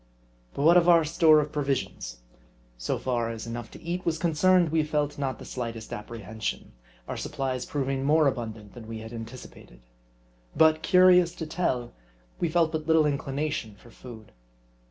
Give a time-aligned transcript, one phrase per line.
[0.55, 2.21] But what of our store of provisions?
[2.75, 6.71] So far as enough to eat was concerned, we felt not the slightest apprehension;
[7.07, 9.81] our supplies proving more abundant than we had anticipated.
[10.55, 11.93] But, curious to tell,
[12.39, 14.31] we felt but little inclination for food.